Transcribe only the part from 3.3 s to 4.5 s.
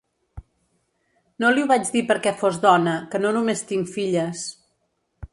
només tinc filles.